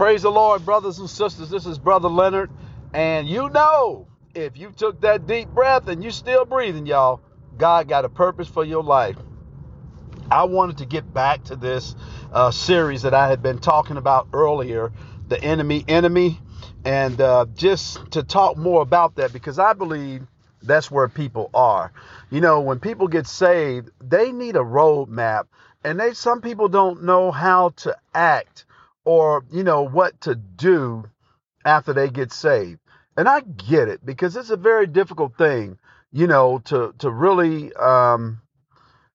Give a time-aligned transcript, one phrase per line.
[0.00, 1.50] Praise the Lord, brothers and sisters.
[1.50, 2.50] This is Brother Leonard.
[2.94, 7.20] And you know, if you took that deep breath and you're still breathing, y'all,
[7.58, 9.16] God got a purpose for your life.
[10.30, 11.94] I wanted to get back to this
[12.32, 14.90] uh, series that I had been talking about earlier,
[15.28, 16.40] the enemy, enemy,
[16.86, 20.22] and uh, just to talk more about that because I believe
[20.62, 21.92] that's where people are.
[22.30, 25.48] You know, when people get saved, they need a roadmap,
[25.84, 28.64] and they some people don't know how to act
[29.04, 31.04] or you know what to do
[31.64, 32.80] after they get saved.
[33.16, 35.78] And I get it because it's a very difficult thing,
[36.12, 38.40] you know, to to really um,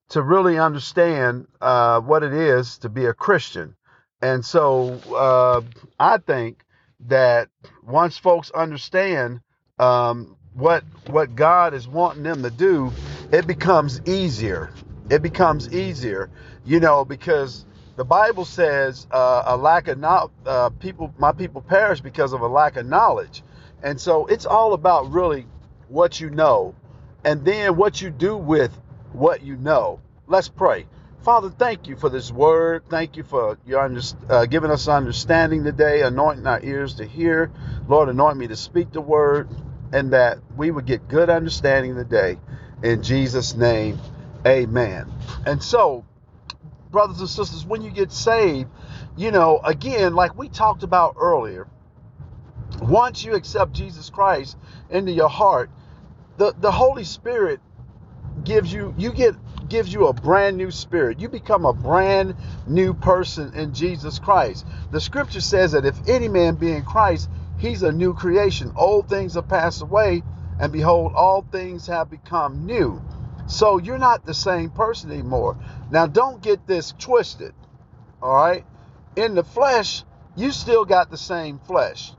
[0.09, 3.76] to really understand uh, what it is to be a Christian.
[4.22, 5.62] And so uh,
[6.00, 6.64] I think
[7.08, 7.50] that
[7.84, 9.42] once folks understand
[9.80, 12.92] um, what what God is wanting them to do,
[13.31, 14.72] it becomes easier.
[15.09, 16.30] It becomes easier,
[16.66, 21.62] you know, because the Bible says uh, a lack of no- uh, people, my people
[21.62, 23.44] perish because of a lack of knowledge,
[23.83, 25.45] and so it's all about really
[25.88, 26.75] what you know,
[27.23, 28.78] and then what you do with
[29.14, 30.00] what you know.
[30.28, 30.88] Let's pray.
[31.23, 32.83] Father, thank you for this word.
[32.89, 37.52] Thank you for your under, uh, giving us understanding today, anointing our ears to hear.
[37.88, 39.50] Lord, anoint me to speak the word,
[39.94, 42.38] and that we would get good understanding today.
[42.83, 44.00] In Jesus' name,
[44.45, 45.11] amen.
[45.45, 46.05] And so,
[46.96, 48.70] brothers and sisters, when you get saved,
[49.18, 51.68] you know, again, like we talked about earlier,
[52.82, 54.56] once you accept Jesus Christ
[54.90, 55.70] into your heart,
[56.38, 57.60] the, the Holy Spirit
[58.46, 59.36] gives you you get
[59.68, 61.20] gives you a brand new spirit.
[61.20, 62.34] You become a brand
[62.66, 64.66] new person in Jesus Christ.
[64.92, 68.72] The scripture says that if any man be in Christ, he's a new creation.
[68.78, 70.23] Old things have passed away,
[70.62, 73.02] and behold, all things have become new.
[73.48, 75.58] So you're not the same person anymore.
[75.92, 77.54] Now, don't get this twisted.
[78.22, 78.66] All right?
[79.16, 80.04] In the flesh,
[80.36, 82.12] you still got the same flesh.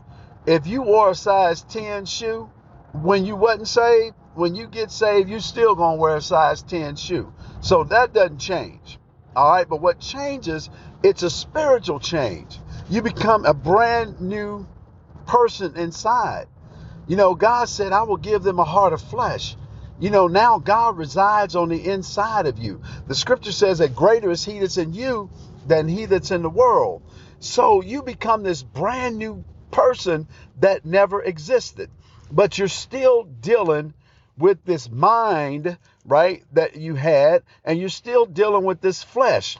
[0.46, 2.48] If you wore a size 10 shoe
[2.92, 6.96] when you wasn't saved, when you get saved, you still gonna wear a size 10
[6.96, 7.32] shoe.
[7.60, 8.98] So that doesn't change.
[9.34, 10.70] All right, but what changes,
[11.02, 12.58] it's a spiritual change.
[12.88, 14.66] You become a brand new
[15.26, 16.46] person inside.
[17.06, 19.56] You know, God said, I will give them a heart of flesh.
[19.98, 22.82] You know, now God resides on the inside of you.
[23.06, 25.30] The scripture says that greater is he that's in you
[25.66, 27.02] than he that's in the world.
[27.40, 30.28] So you become this brand new person
[30.60, 31.90] that never existed,
[32.30, 33.94] but you're still dealing
[34.36, 39.56] with this mind, right, that you had, and you're still dealing with this flesh.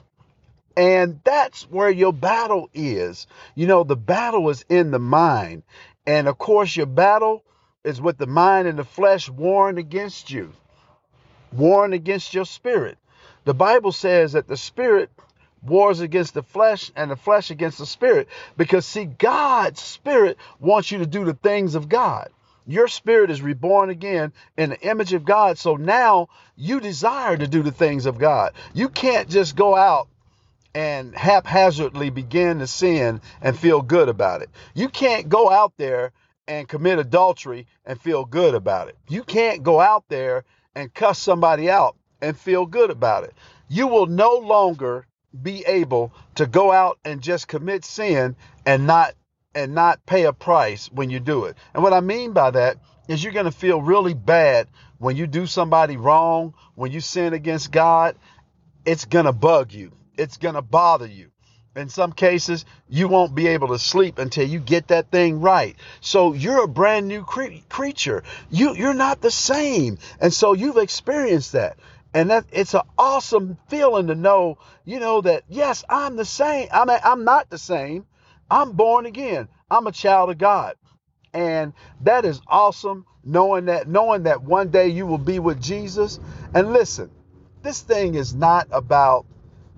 [0.75, 3.25] And that's where your battle is.
[3.55, 5.63] You know, the battle is in the mind.
[6.05, 7.43] And of course, your battle
[7.87, 10.51] is what the mind and the flesh warn against you,
[11.53, 12.97] warn against your spirit.
[13.45, 15.09] The Bible says that the spirit
[15.63, 18.27] wars against the flesh and the flesh against the spirit
[18.57, 22.29] because, see, God's spirit wants you to do the things of God.
[22.65, 25.57] Your spirit is reborn again in the image of God.
[25.57, 26.27] So now
[26.57, 28.51] you desire to do the things of God.
[28.73, 30.09] You can't just go out
[30.75, 34.49] and haphazardly begin to sin and feel good about it.
[34.73, 36.11] You can't go out there
[36.47, 38.97] and commit adultery and feel good about it.
[39.07, 40.43] You can't go out there
[40.75, 43.33] and cuss somebody out and feel good about it.
[43.67, 45.05] You will no longer
[45.41, 48.35] be able to go out and just commit sin
[48.65, 49.13] and not
[49.53, 51.57] and not pay a price when you do it.
[51.73, 52.77] And what I mean by that
[53.07, 54.67] is you're going to feel really bad
[54.99, 58.15] when you do somebody wrong, when you sin against God.
[58.85, 59.91] It's going to bug you.
[60.15, 61.31] It's going to bother you.
[61.77, 65.75] In some cases, you won't be able to sleep until you get that thing right.
[66.01, 68.23] So you're a brand new cre- creature.
[68.49, 71.77] You you're not the same, and so you've experienced that,
[72.15, 76.67] and that it's an awesome feeling to know, you know, that yes, I'm the same.
[76.71, 78.07] I'm a, I'm not the same.
[78.49, 79.47] I'm born again.
[79.69, 80.77] I'm a child of God,
[81.31, 83.05] and that is awesome.
[83.23, 86.19] Knowing that knowing that one day you will be with Jesus.
[86.55, 87.11] And listen,
[87.61, 89.27] this thing is not about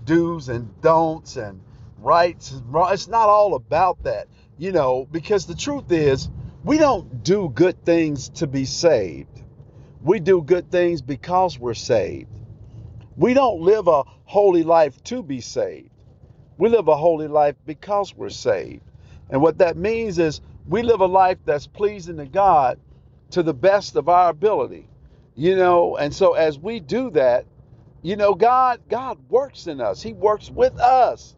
[0.06, 1.60] do's and don'ts and
[2.02, 2.54] rights.
[2.74, 6.30] It's not all about that, you know, because the truth is,
[6.63, 9.42] we don't do good things to be saved.
[10.01, 12.30] We do good things because we're saved.
[13.18, 15.90] We don't live a holy life to be saved.
[16.57, 18.84] We live a holy life because we're saved.
[19.30, 22.80] And what that means is we live a life that's pleasing to God
[23.31, 24.88] to the best of our ability.
[25.36, 27.46] You know, and so as we do that,
[28.01, 30.01] you know, God God works in us.
[30.01, 31.36] He works with us.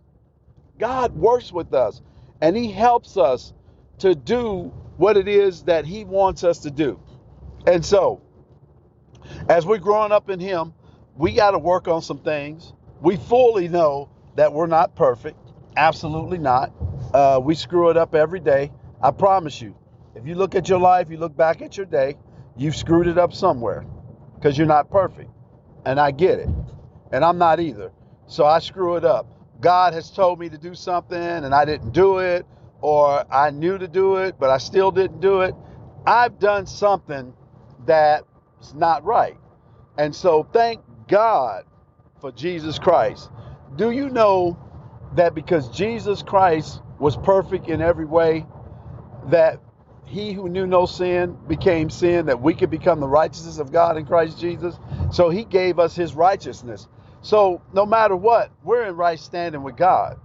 [0.81, 2.01] God works with us
[2.42, 3.54] and He helps us
[4.00, 7.00] to do what it is that He wants us to do.
[7.68, 8.19] And so,
[9.48, 10.74] as we're growing up in Him,
[11.16, 12.74] we got to work on some things.
[13.00, 15.38] We fully know that we're not perfect,
[15.78, 16.74] absolutely not.
[17.13, 18.72] Uh, we screw it up every day.
[19.04, 19.75] I promise you.
[20.16, 22.18] If you look at your life, you look back at your day,
[22.57, 23.86] you've screwed it up somewhere
[24.34, 25.30] because you're not perfect.
[25.86, 26.50] And I get it.
[27.12, 27.92] And I'm not either.
[28.25, 29.27] So I screw it up.
[29.62, 32.46] God has told me to do something and I didn't do it,
[32.81, 35.56] or I knew to do it, but I still didn't do it.
[36.06, 37.34] I've done something
[37.86, 38.25] that's
[38.75, 39.38] not right.
[39.98, 41.66] And so thank God
[42.19, 43.30] for Jesus Christ.
[43.75, 44.58] Do you know
[45.16, 48.46] that because Jesus Christ was perfect in every way,
[49.28, 49.60] that
[50.06, 53.98] he who knew no sin became sin, that we could become the righteousness of God
[53.98, 54.75] in Christ Jesus?
[55.12, 56.88] So he gave us his righteousness.
[57.22, 60.20] So no matter what, we're in right standing with God.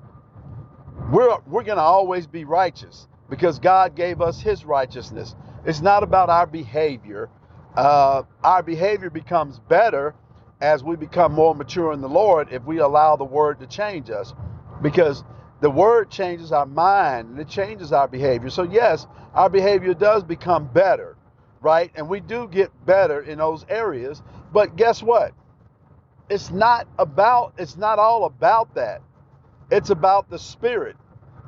[1.12, 5.36] We're, we're going to always be righteous because God gave us his righteousness.
[5.64, 7.28] It's not about our behavior.
[7.76, 10.14] Uh, our behavior becomes better
[10.60, 14.10] as we become more mature in the Lord if we allow the word to change
[14.10, 14.34] us
[14.82, 15.24] because
[15.60, 18.50] the word changes our mind and it changes our behavior.
[18.50, 21.16] So, yes, our behavior does become better,
[21.60, 21.90] right?
[21.94, 24.22] And we do get better in those areas.
[24.52, 25.32] But guess what?
[26.28, 29.02] It's not about, it's not all about that.
[29.70, 30.96] It's about the spirit.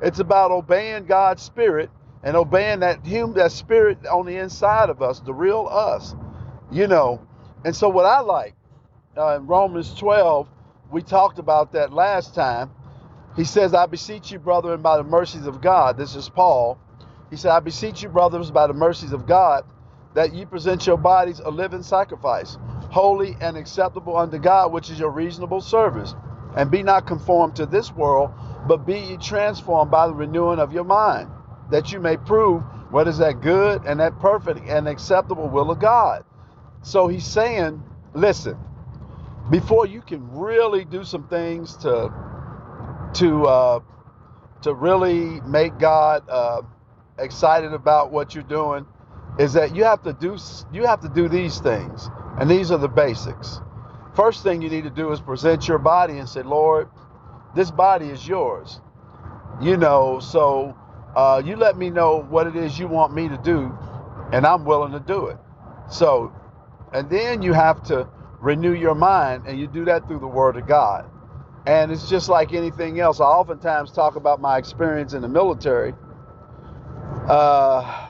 [0.02, 1.90] It's about obeying God's spirit
[2.22, 6.14] and obeying that human that spirit on the inside of us, the real us.
[6.70, 7.26] You know.
[7.64, 8.54] And so what I like
[9.16, 10.48] uh, in Romans 12,
[10.90, 12.70] we talked about that last time.
[13.36, 15.96] He says, I beseech you, brethren, by the mercies of God.
[15.96, 16.78] This is Paul.
[17.30, 19.64] He said, I beseech you, brothers, by the mercies of God,
[20.14, 22.58] that ye present your bodies a living sacrifice,
[22.90, 26.14] holy and acceptable unto God, which is your reasonable service.
[26.56, 28.31] And be not conformed to this world,
[28.69, 31.31] but be ye transformed by the renewing of your mind,
[31.70, 35.81] that you may prove what is that good and that perfect and acceptable will of
[35.81, 36.25] God.
[36.82, 37.82] So he's saying,
[38.14, 38.58] listen,
[39.50, 42.12] before you can really do some things to
[43.14, 43.81] to uh,
[44.62, 46.62] to really make God uh,
[47.19, 48.87] excited about what you're doing
[49.38, 50.37] is that you have to do
[50.73, 53.61] you have to do these things, and these are the basics.
[54.14, 56.88] First thing you need to do is present your body and say, Lord,
[57.55, 58.81] this body is yours.
[59.61, 60.76] You know, so
[61.17, 63.76] uh, you let me know what it is you want me to do,
[64.32, 65.37] and I'm willing to do it.
[65.90, 66.32] So,
[66.93, 68.08] and then you have to
[68.40, 71.11] renew your mind, and you do that through the Word of God.
[71.67, 73.20] And it's just like anything else.
[73.20, 75.93] I oftentimes talk about my experience in the military.
[77.29, 78.08] Uh,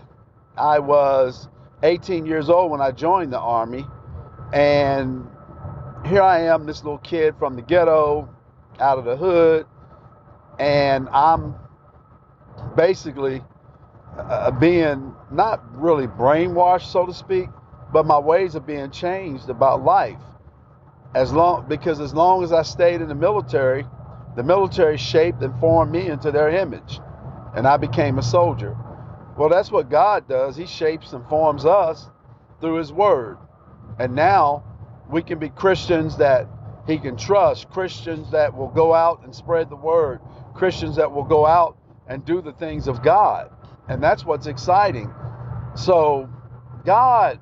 [0.56, 1.48] I was
[1.82, 3.84] 18 years old when I joined the Army,
[4.52, 5.26] and
[6.06, 8.28] here I am, this little kid from the ghetto,
[8.78, 9.66] out of the hood,
[10.58, 11.54] and I'm
[12.76, 13.42] basically
[14.16, 17.48] uh, being not really brainwashed, so to speak,
[17.92, 20.18] but my ways are being changed about life
[21.14, 23.86] as long because as long as I stayed in the military,
[24.36, 27.00] the military shaped and formed me into their image,
[27.54, 28.76] and I became a soldier.
[29.36, 30.56] Well, that's what God does.
[30.56, 32.10] He shapes and forms us
[32.60, 33.38] through His Word,
[33.98, 34.64] and now
[35.10, 36.48] we can be Christians that
[36.86, 40.20] He can trust, Christians that will go out and spread the Word,
[40.54, 43.50] Christians that will go out and do the things of God,
[43.88, 45.12] and that's what's exciting.
[45.74, 46.28] So,
[46.84, 47.40] God,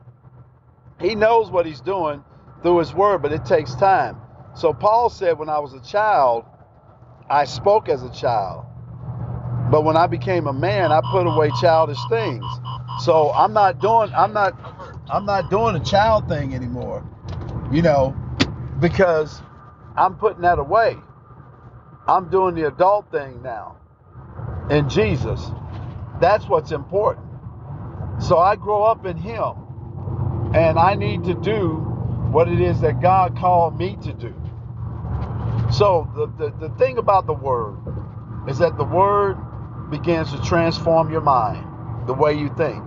[1.01, 2.23] He knows what He's doing
[2.63, 4.17] through his word, but it takes time.
[4.57, 6.45] So Paul said, when I was a child,
[7.29, 8.65] I spoke as a child.
[9.71, 12.45] But when I became a man, I put away childish things.
[13.05, 14.53] So I'm not doing I'm not
[15.11, 17.05] I'm not doing a child thing anymore.
[17.73, 18.17] You know,
[18.81, 19.41] because
[19.97, 20.97] I'm putting that away.
[22.07, 23.77] I'm doing the adult thing now.
[24.71, 25.51] In Jesus.
[26.21, 27.27] That's what's important.
[28.19, 29.55] So I grow up in him.
[30.55, 31.75] And I need to do
[32.31, 34.35] what it is that God called me to do.
[35.71, 37.77] So the, the, the thing about the word
[38.49, 39.37] is that the word
[39.91, 42.83] begins to transform your mind, the way you think.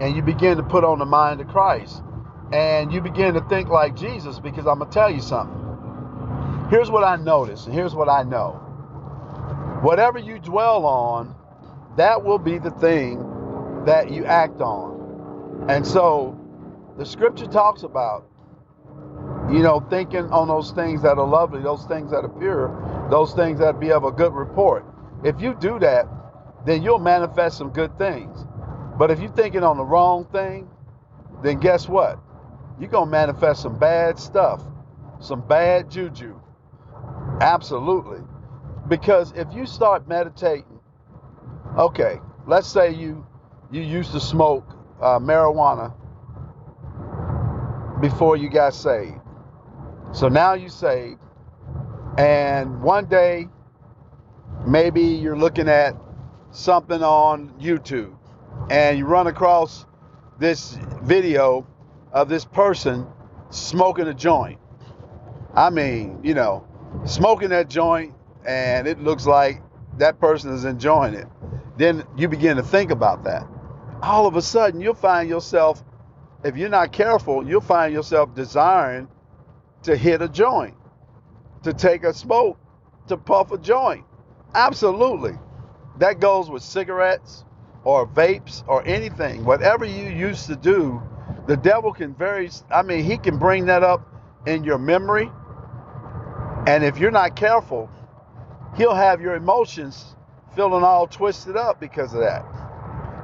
[0.00, 2.02] And you begin to put on the mind of Christ.
[2.52, 5.58] And you begin to think like Jesus because I'm going to tell you something.
[6.70, 8.52] Here's what I notice, and here's what I know.
[9.82, 11.34] Whatever you dwell on,
[11.96, 13.18] that will be the thing
[13.84, 15.66] that you act on.
[15.68, 16.38] And so
[16.98, 18.26] the scripture talks about
[19.50, 23.34] you know, thinking on those things that are lovely, those things that are pure, those
[23.34, 24.84] things that be of a good report.
[25.24, 26.06] If you do that,
[26.64, 28.46] then you'll manifest some good things.
[28.98, 30.68] But if you're thinking on the wrong thing,
[31.42, 32.18] then guess what?
[32.78, 34.62] You're going to manifest some bad stuff,
[35.20, 36.38] some bad juju.
[37.40, 38.20] Absolutely.
[38.88, 40.80] Because if you start meditating,
[41.78, 43.26] okay, let's say you
[43.70, 44.66] you used to smoke
[45.00, 45.94] uh, marijuana
[48.00, 49.18] before you got saved.
[50.12, 51.20] So now you saved,
[52.18, 53.48] and one day
[54.66, 55.96] maybe you're looking at
[56.50, 58.14] something on YouTube
[58.72, 59.84] and you run across
[60.38, 61.66] this video
[62.10, 63.06] of this person
[63.50, 64.58] smoking a joint.
[65.52, 66.66] I mean, you know,
[67.04, 68.14] smoking that joint
[68.46, 69.60] and it looks like
[69.98, 71.26] that person is enjoying it.
[71.76, 73.46] Then you begin to think about that.
[74.00, 75.84] All of a sudden, you'll find yourself,
[76.42, 79.06] if you're not careful, you'll find yourself desiring
[79.82, 80.74] to hit a joint,
[81.62, 82.58] to take a smoke,
[83.08, 84.06] to puff a joint.
[84.54, 85.38] Absolutely.
[85.98, 87.44] That goes with cigarettes
[87.84, 89.44] or vapes or anything.
[89.44, 91.02] Whatever you used to do,
[91.46, 94.06] the devil can very, I mean, he can bring that up
[94.46, 95.30] in your memory.
[96.66, 97.90] And if you're not careful,
[98.76, 100.14] he'll have your emotions
[100.54, 102.44] feeling all twisted up because of that.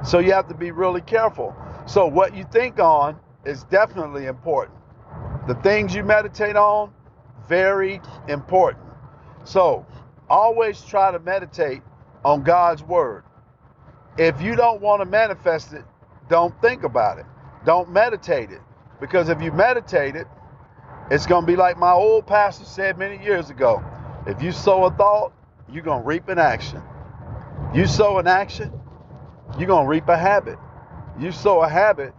[0.03, 1.55] So you have to be really careful.
[1.85, 4.77] So what you think on is definitely important.
[5.47, 6.93] The things you meditate on,
[7.47, 8.85] very important.
[9.43, 9.85] So
[10.29, 11.81] always try to meditate
[12.23, 13.23] on God's word.
[14.17, 15.85] If you don't want to manifest it,
[16.29, 17.25] don't think about it.
[17.65, 18.61] Don't meditate it.
[18.99, 20.27] Because if you meditate it,
[21.09, 23.83] it's going to be like my old pastor said many years ago.
[24.27, 25.33] If you sow a thought,
[25.71, 26.81] you're going to reap an action.
[27.73, 28.71] You sow an action,
[29.57, 30.57] you're going to reap a habit.
[31.19, 32.13] You sow a habit,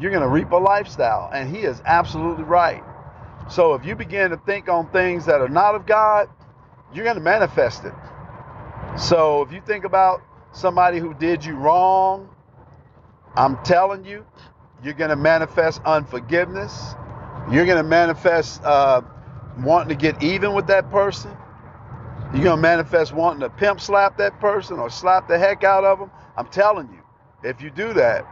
[0.00, 1.30] you're going to reap a lifestyle.
[1.32, 2.82] And he is absolutely right.
[3.48, 6.28] So if you begin to think on things that are not of God,
[6.92, 7.94] you're going to manifest it.
[8.98, 10.20] So if you think about
[10.56, 12.28] somebody who did you wrong,
[13.36, 14.24] I'm telling you,
[14.82, 16.94] you're going to manifest unforgiveness.
[17.50, 19.02] You're going to manifest uh,
[19.58, 21.30] wanting to get even with that person.
[22.32, 25.84] You're going to manifest wanting to pimp slap that person or slap the heck out
[25.84, 26.10] of them.
[26.36, 27.00] I'm telling you,
[27.48, 28.26] if you do that,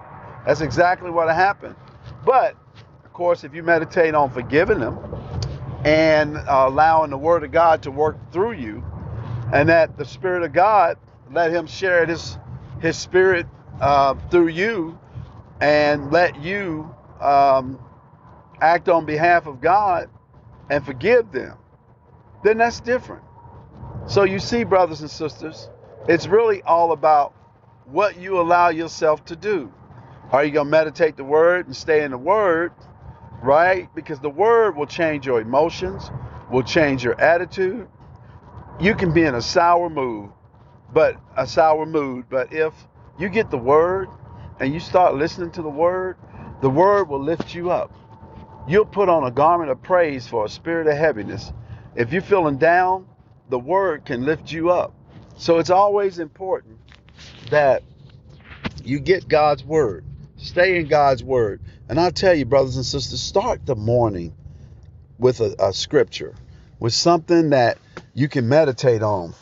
[0.46, 1.76] that's exactly what happened.
[2.24, 2.56] But,
[3.04, 4.98] of course, if you meditate on forgiving them
[5.84, 8.82] and uh, allowing the Word of God to work through you,
[9.52, 10.96] and that the Spirit of God
[11.32, 12.38] let Him share His
[12.80, 13.46] His Spirit
[13.80, 14.98] uh, through you,
[15.60, 17.78] and let you um,
[18.60, 20.10] act on behalf of God
[20.70, 21.58] and forgive them,
[22.44, 23.22] then that's different.
[24.06, 25.70] So you see, brothers and sisters,
[26.08, 27.34] it's really all about
[27.86, 29.72] what you allow yourself to do.
[30.32, 32.72] Are you going to meditate the word and stay in the word,
[33.42, 33.94] right?
[33.94, 36.10] Because the word will change your emotions,
[36.50, 37.88] will change your attitude.
[38.80, 40.30] You can be in a sour mood,
[40.92, 42.72] but a sour mood, but if
[43.18, 44.08] you get the word
[44.60, 46.16] and you start listening to the word,
[46.60, 47.92] the word will lift you up.
[48.68, 51.52] You'll put on a garment of praise for a spirit of heaviness.
[51.94, 53.06] If you're feeling down,
[53.48, 54.94] the word can lift you up.
[55.36, 56.78] So it's always important
[57.50, 57.82] that
[58.84, 60.04] you get God's word,
[60.36, 61.60] stay in God's word.
[61.88, 64.34] And I tell you, brothers and sisters, start the morning
[65.18, 66.34] with a, a scripture,
[66.78, 67.78] with something that
[68.14, 69.34] you can meditate on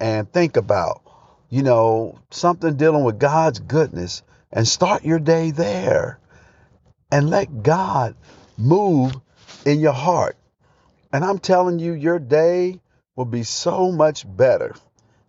[0.00, 1.02] and think about.
[1.50, 6.18] You know, something dealing with God's goodness, and start your day there.
[7.10, 8.16] And let God
[8.58, 9.14] move
[9.64, 10.36] in your heart.
[11.12, 12.80] And I'm telling you, your day
[13.16, 14.74] will be so much better.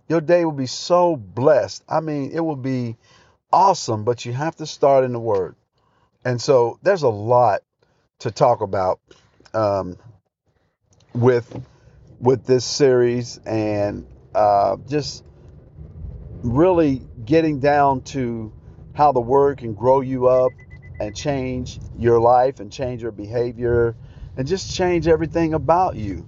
[0.09, 1.83] Your day will be so blessed.
[1.87, 2.97] I mean, it will be
[3.53, 5.55] awesome, but you have to start in the Word.
[6.25, 7.61] And so there's a lot
[8.19, 8.99] to talk about
[9.53, 9.97] um,
[11.13, 11.61] with
[12.19, 14.05] with this series, and
[14.35, 15.23] uh, just
[16.43, 18.53] really getting down to
[18.93, 20.53] how the Word can grow you up
[20.99, 23.95] and change your life and change your behavior
[24.37, 26.27] and just change everything about you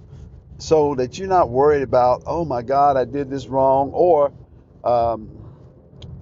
[0.58, 4.32] so that you're not worried about, oh my God, I did this wrong, or
[4.84, 5.28] um,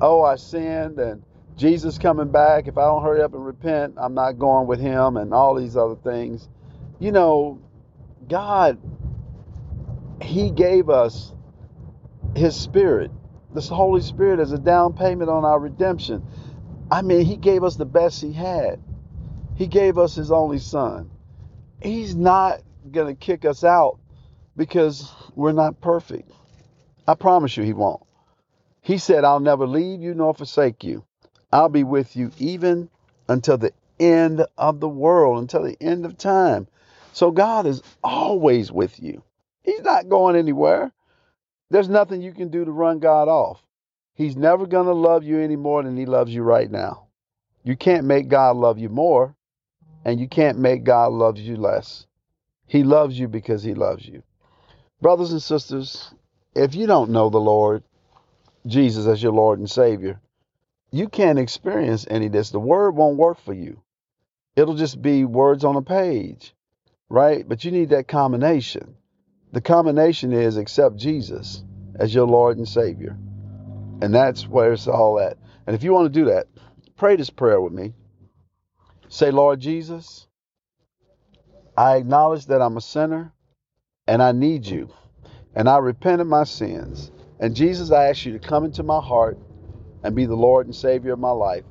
[0.00, 1.22] oh, I sinned and
[1.56, 2.66] Jesus coming back.
[2.66, 5.76] If I don't hurry up and repent, I'm not going with him, and all these
[5.76, 6.48] other things.
[6.98, 7.60] You know,
[8.28, 8.78] God,
[10.22, 11.32] He gave us
[12.36, 13.10] His Spirit,
[13.54, 16.24] this Holy Spirit, as a down payment on our redemption.
[16.90, 18.80] I mean, He gave us the best He had.
[19.56, 21.10] He gave us His only Son.
[21.82, 22.60] He's not
[22.90, 23.98] going to kick us out
[24.56, 26.30] because we're not perfect.
[27.06, 28.02] I promise you, He won't.
[28.82, 31.04] He said, I'll never leave you nor forsake you.
[31.52, 32.88] I'll be with you even
[33.28, 36.66] until the end of the world, until the end of time.
[37.12, 39.22] So God is always with you.
[39.62, 40.92] He's not going anywhere.
[41.70, 43.62] There's nothing you can do to run God off.
[44.14, 47.06] He's never going to love you any more than He loves you right now.
[47.62, 49.34] You can't make God love you more,
[50.04, 52.06] and you can't make God love you less.
[52.66, 54.22] He loves you because He loves you.
[55.00, 56.12] Brothers and sisters,
[56.54, 57.82] if you don't know the Lord,
[58.66, 60.20] Jesus as your Lord and Savior,
[60.90, 62.50] you can't experience any of this.
[62.50, 63.80] The word won't work for you.
[64.56, 66.54] It'll just be words on a page,
[67.08, 67.48] right?
[67.48, 68.96] But you need that combination.
[69.52, 71.64] The combination is accept Jesus
[71.98, 73.18] as your Lord and Savior.
[74.00, 75.38] And that's where it's all at.
[75.66, 76.46] And if you want to do that,
[76.96, 77.92] pray this prayer with me.
[79.08, 80.28] Say, Lord Jesus,
[81.76, 83.32] I acknowledge that I'm a sinner
[84.06, 84.90] and I need you.
[85.54, 87.10] And I repent of my sins.
[87.40, 89.36] And Jesus, I ask you to come into my heart
[90.04, 91.64] and be the Lord and Savior of my life.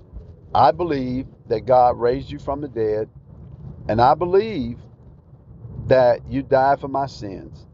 [0.54, 3.10] I believe that God raised you from the dead.
[3.88, 4.78] And I believe
[5.88, 7.66] that you died for my sins.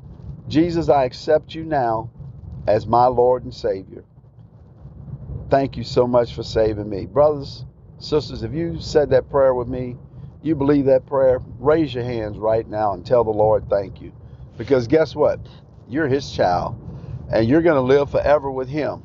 [0.47, 2.09] Jesus, I accept you now
[2.67, 4.03] as my Lord and Savior.
[5.49, 7.05] Thank you so much for saving me.
[7.05, 7.65] Brothers,
[7.99, 9.95] sisters, if you said that prayer with me,
[10.41, 14.11] you believe that prayer, raise your hands right now and tell the Lord thank you.
[14.57, 15.39] Because guess what?
[15.87, 16.77] You're his child
[17.31, 19.03] and you're going to live forever with him.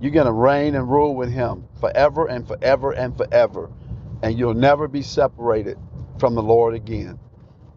[0.00, 3.70] You're going to reign and rule with him forever and forever and forever.
[4.22, 5.78] And you'll never be separated
[6.18, 7.18] from the Lord again.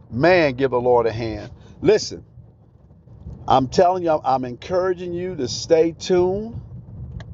[0.09, 1.51] Man, give the Lord a hand.
[1.81, 2.23] Listen,
[3.51, 6.61] I'm telling you, I'm encouraging you to stay tuned.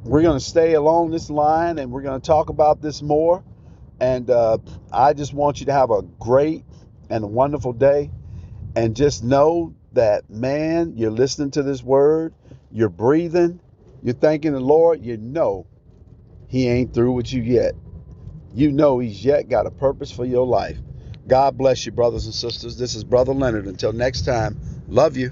[0.04, 3.44] We're going to stay along this line and we're going to talk about this more.
[4.00, 4.58] And uh,
[4.92, 6.66] I just want you to have a great
[7.12, 8.10] and wonderful day.
[8.76, 12.34] And just know that, man, you're listening to this word,
[12.72, 13.60] you're breathing,
[14.02, 15.68] you're thanking the Lord, you know
[16.48, 17.76] He ain't through with you yet.
[18.56, 20.80] You know He's yet got a purpose for your life.
[21.28, 22.76] God bless you, brothers and sisters.
[22.76, 23.68] This is Brother Leonard.
[23.68, 25.32] Until next time, love you.